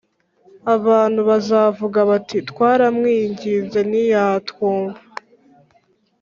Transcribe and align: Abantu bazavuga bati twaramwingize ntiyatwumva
Abantu 0.75 1.19
bazavuga 1.29 1.99
bati 2.09 2.37
twaramwingize 2.49 3.79
ntiyatwumva 3.89 4.99